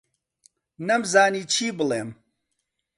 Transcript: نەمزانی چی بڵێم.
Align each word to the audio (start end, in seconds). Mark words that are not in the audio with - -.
نەمزانی 0.87 1.43
چی 1.53 1.67
بڵێم. 1.77 2.09